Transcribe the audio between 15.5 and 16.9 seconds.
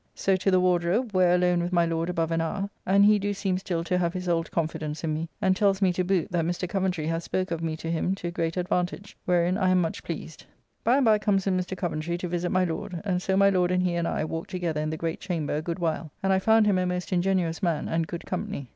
a good while; and I found him a